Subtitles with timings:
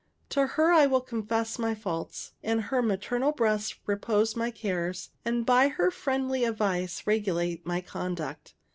[0.29, 5.45] To her I will confess my faults, in her maternal breast repose my cares, and
[5.45, 8.55] by her friendly advice regulate my conduct.